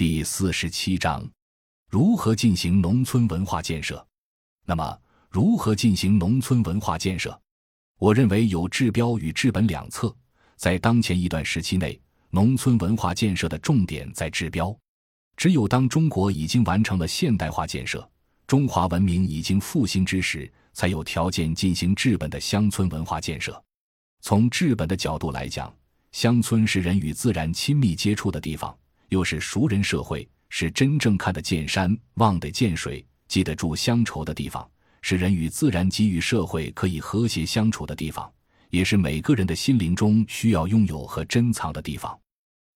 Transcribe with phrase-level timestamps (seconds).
[0.00, 1.30] 第四十七章：
[1.90, 4.02] 如何进行农村文化建设？
[4.64, 7.38] 那么，如何进行农村文化建设？
[7.98, 10.16] 我认为有治标与治本两策。
[10.56, 12.00] 在当前一段时期内，
[12.30, 14.74] 农村文化建设的重点在治标。
[15.36, 18.10] 只有当中国已经完成了现代化建设，
[18.46, 23.62] 中华文明已经复兴之时，才有条件进行治本的乡村文化建设。
[24.22, 25.70] 从治本的角度来讲，
[26.12, 28.74] 乡村是人与自然亲密接触的地方。
[29.10, 34.68] 又是熟人社会，是真正看得见山、望得见水、记得住乡愁的地方，
[35.02, 38.32] 是人与自然给予社会可以和谐相处的地方，
[38.70, 42.18] 也是每个人的心灵中需要拥有和珍藏的地方。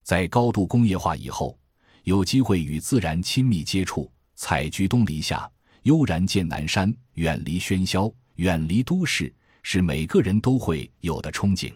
[0.03, 1.57] 在高度工业化以后，
[2.03, 5.49] 有机会与自然亲密接触，采菊东篱下，
[5.83, 11.73] 悠然见南山，远离喧嚣，远离都市，是每个人都会有的憧憬。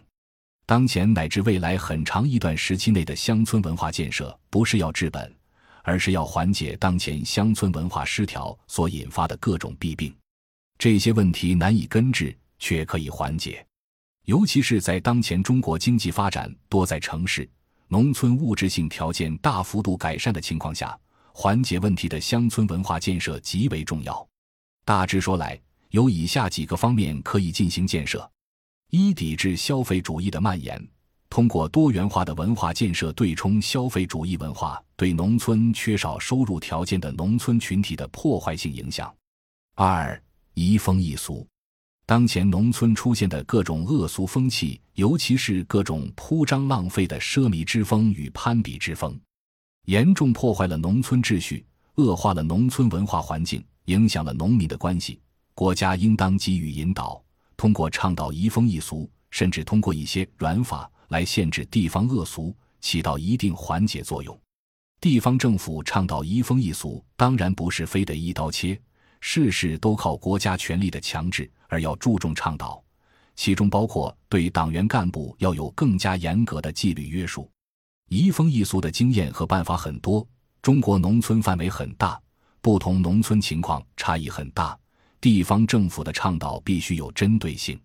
[0.70, 5.36] 当前乃至未来很长一段时期内的乡村文化建设，不是要治本，
[5.82, 10.16] 而是要缓解当前乡村文化失调所引发的各种弊病。
[10.78, 13.66] 这些问题难以根治，却可以缓解。
[14.26, 17.50] 尤其是在当前中国经济发展多在城市，
[17.88, 20.96] 农村物质性条件大幅度改善的情况下，
[21.34, 24.24] 缓解问题的乡村文化建设极为重要。
[24.86, 28.30] 大致说来，有以下几个方面可以进行建设。
[28.92, 30.84] 一、抵制消费主义的蔓延，
[31.30, 39.14] 通过多元化的文化建设对冲消费主义文化对农村缺少收入条件的农村群体的破坏性影响。
[39.76, 40.20] 二、
[40.56, 41.48] 移风易俗，
[42.08, 49.16] 当前农村出现的各种恶俗风气，尤其是各种铺张浪费的奢靡之风与攀比之风，
[49.86, 51.64] 严重破坏了农村秩序，
[51.98, 55.20] 恶化了农村文化环境，影响了农民的关系。
[55.54, 57.24] 国家应当给予引导。
[57.60, 64.40] 通过倡导移风易俗，甚至通过一些软法来限制地方恶俗，起到一定缓解作用。
[65.02, 68.80] 地方政府倡导移风易俗，当然不是非得一刀切，
[69.20, 72.82] 事事都靠国家权力的强制，而要注重倡导，
[73.36, 77.52] 其中包括对党员干部要有更加严格的纪律约束。
[78.08, 80.26] 移风易俗的经验和办法很多，
[80.62, 82.18] 中国农村范围很大，
[82.62, 84.80] 不同农村情况差异很大。
[85.22, 87.78] 地方政府的倡导必须有针对性。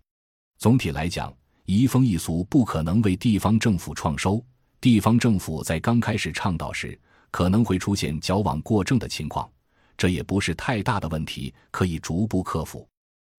[0.57, 4.45] 总体来讲，移风易俗不可能为地方政府创收。
[4.81, 6.97] 地方政府在刚开始倡导时，
[7.33, 9.51] 可能会出现矫枉过正的情况，
[9.97, 12.87] 这也不是太大的问题，可以逐步克服。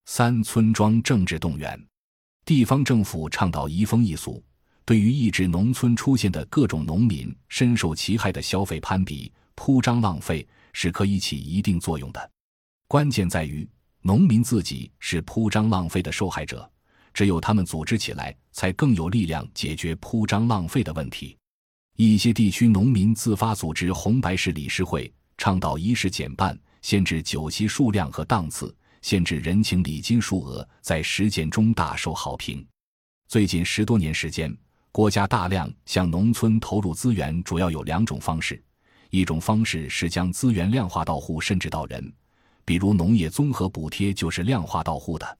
[0.08, 1.82] 三、村庄政治动员，
[2.44, 4.44] 地方政府倡导移风易俗，
[4.84, 12.30] 对于抑制农村出现的各种农民深受其害的消费攀比、铺张浪费，是可以起一定作用的。
[12.90, 13.66] 关键在于。
[14.08, 16.72] 农民自己是铺张浪费的受害者，
[17.12, 21.36] 只有他们组织起来，才更有力量解决铺张浪费的问题。
[21.96, 32.64] 一些地区农民自发组织红白事理事会，倡导仪式减半、限制酒席数量和档次、限制人情礼金数额，在实践中大受好评。
[33.28, 34.56] 最近十多年时间，
[34.92, 38.64] 国家大量向农村投入资源，主要有两种方式：
[39.10, 42.14] 一种方式是将资源量化到户，甚至到人。
[42.66, 45.38] 比如农业综合补贴就是量化到户的，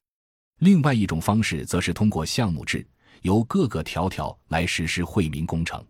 [0.60, 2.86] 另外一种方式则是通过项目制，
[3.22, 5.84] 由各个条条来实施惠民工程。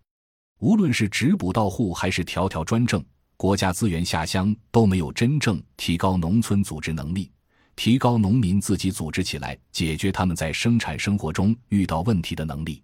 [0.61, 3.05] 无论是直补到户还是条条专政，
[3.37, 7.31] 国家资源下乡都没有真正提高农村组织能力，
[7.77, 12.83] 提高农民自己组织起来解决他们在生产生活中遇到问题的能力。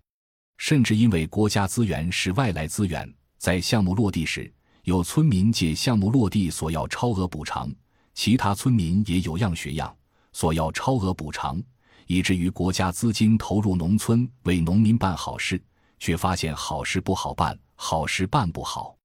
[0.59, 4.53] 甚至因为国家资源是外来资源，在项目落地时，
[4.85, 7.73] 有村民借项目落地索要超额补偿。
[8.15, 9.95] 其他村民也有样学样，
[10.33, 11.63] 索要超额补偿，
[12.07, 15.63] 以至于国家资金投入农村为农民办好事，
[15.99, 18.97] 却发现好事不好办，好事办不好。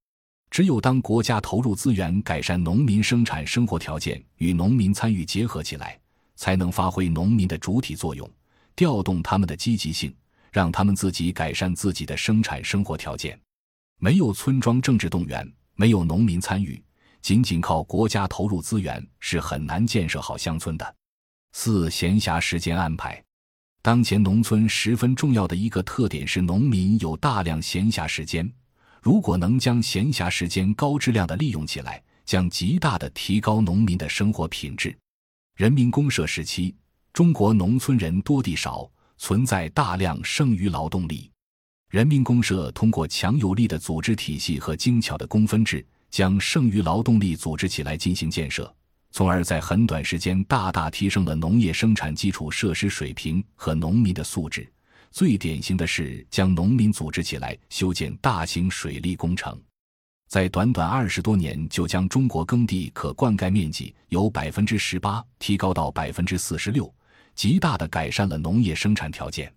[0.49, 5.99] 只有当国家投入资源改善农民生产生活条件，与农民参与结合起来，
[6.35, 8.29] 才能发挥农民的主体作用，
[8.75, 10.15] 调动他们的积极性，
[10.51, 13.37] 让他们自己改善自己的生产生活条件。
[13.99, 16.81] 没有村庄政治动员，没有农民参与。
[17.27, 20.95] 仅仅靠国家投入资源是很难建设好乡村的。
[21.51, 23.21] 四、闲暇时间安排，
[23.81, 28.49] 当前农村十分重要的一个特点是农民有大量闲暇时间，
[29.01, 34.97] 如果能将闲暇时间高质量的利用起来，将极大的提高农民的生活品质。
[35.57, 36.73] 人民公社时期，
[37.11, 41.29] 中国农村人多地少，存在大量剩余劳动力。
[41.89, 45.85] 人民公社通过强有力的组织体系和精巧的工分制。
[46.09, 48.73] 将剩余劳动力组织起来进行建设，
[49.11, 54.71] 从而在很短时间大大提升了农业生产基础设施水平和农民的素质。
[55.09, 59.59] 最典型的是将农民组织起来修建大型水利工程。
[60.27, 66.93] 在短短二十多年，就将中国耕地可灌溉面积由百分之十八提高到百分之四十六，
[67.33, 69.51] 极大的改善了农业生产条件。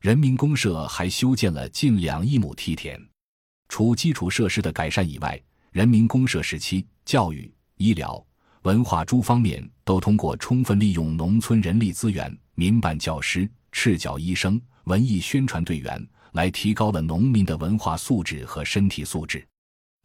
[0.00, 3.00] 人民公社还修建了近两亿亩梯田。
[3.68, 5.38] 除基础设施的改善以外，
[5.74, 8.24] 人民公社时期，教育、医疗、
[8.62, 16.00] 文化诸方面都通过充分利用农村人力资源、民办教师、赤脚医生、文艺宣传队员，
[16.30, 19.44] 来提高了农民的文化素质和身体素质。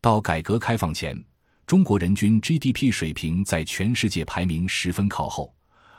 [0.01, 1.23] 到改革开放前，
[1.67, 5.53] 中国人均 GDP 水平在全世界排名十分靠后，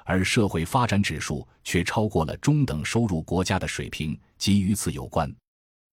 [0.05, 5.33] 而社会发展指数却超过了中等收入国家的水平，即与此有关。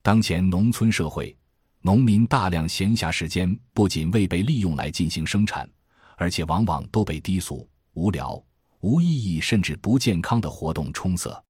[0.02, 1.38] 当前农村社会。
[1.88, 5.66] 农民大量闲暇时间不仅未被利用来进行生产，
[6.18, 8.44] 而且往往都被低俗、无聊、
[8.82, 11.42] 无意义甚至不健康的活动充塞。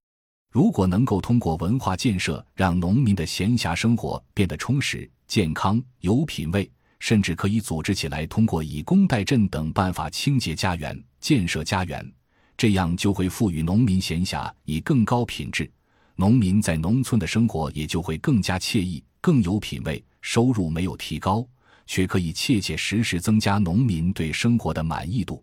[0.52, 6.70] 如果能够通过文化建设让农民的闲暇生活变得充实、健康、有品位，
[7.00, 12.08] 甚至可以组织起来通过以工代赈等办法清洁家园、建设家园，
[12.56, 15.68] 这样就会赋予农民闲暇以更高品质，
[16.16, 20.04] 农民在农村的生活也就会更加惬意、更有品位。
[20.30, 21.48] 收入没有提高，
[21.86, 25.42] 却可以切切实实增加农民对生活的满意度。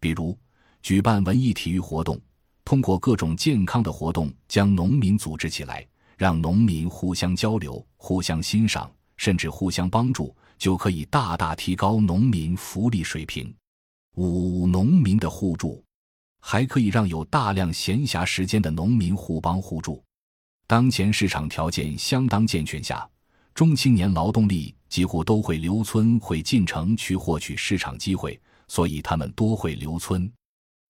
[0.00, 0.36] 比如，
[0.82, 2.20] 举办文艺体育活动，
[2.64, 5.86] 通过各种健康的活动将农民组织起来，
[6.16, 13.54] 让农民互相交流、互相欣赏，甚至互相帮助，就可以大大提高农民福利水平。
[14.16, 15.84] 五、农民的互助，
[16.40, 20.02] 还可以让有大量闲暇时间的农民互帮互助。
[20.66, 23.08] 当前市场条件相当健全下。
[23.56, 28.38] 中青年劳动力几乎都会留村，会进城去获取市场机会，
[28.68, 30.30] 所以他们多会留村。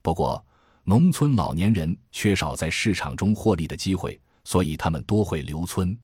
[0.02, 0.44] 不过，
[0.82, 5.96] 农村老年人缺少在市场中获利的机会，所以他们多会留村。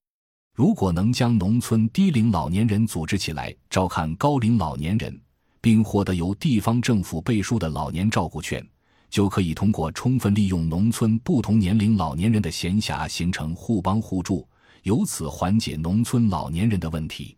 [0.54, 5.20] 如果能将农村低龄老年人组织起来，照看高龄老年人，
[5.60, 8.64] 并获得由地方政府背书的老年照顾券，
[9.10, 14.46] 就可以通过充分利用农村不同年龄老年人的闲暇，形成互帮互助。
[14.82, 17.36] 由此缓解农村老年人的问题。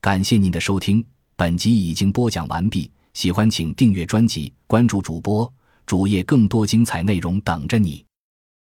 [0.00, 1.04] 感谢您的收听，
[1.36, 2.90] 本集已经播讲完毕。
[3.14, 5.50] 喜欢请订阅专辑，关注主播
[5.86, 8.04] 主页，更多精彩内容等着你。